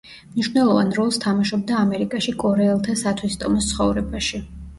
მნიშვნელოვან 0.29 0.87
როლს 0.99 1.19
თამაშობდა 1.25 1.75
ამერიკაში 1.81 2.33
კორეელთა 2.45 2.97
სათვისტომოს 3.03 3.71
ცხოვრებაში. 3.75 4.43